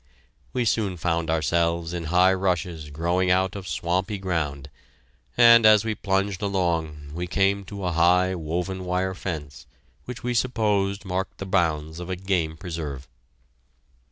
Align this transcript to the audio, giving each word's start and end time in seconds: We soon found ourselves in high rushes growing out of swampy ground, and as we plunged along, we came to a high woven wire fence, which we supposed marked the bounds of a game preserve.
We 0.51 0.65
soon 0.65 0.97
found 0.97 1.29
ourselves 1.29 1.93
in 1.93 2.05
high 2.05 2.33
rushes 2.33 2.89
growing 2.89 3.29
out 3.29 3.55
of 3.55 3.67
swampy 3.67 4.17
ground, 4.17 4.71
and 5.37 5.63
as 5.63 5.85
we 5.85 5.93
plunged 5.93 6.41
along, 6.41 7.11
we 7.13 7.27
came 7.27 7.63
to 7.65 7.85
a 7.85 7.91
high 7.91 8.33
woven 8.33 8.83
wire 8.83 9.13
fence, 9.13 9.67
which 10.05 10.23
we 10.23 10.33
supposed 10.33 11.05
marked 11.05 11.37
the 11.37 11.45
bounds 11.45 11.99
of 11.99 12.09
a 12.09 12.15
game 12.15 12.57
preserve. 12.57 13.07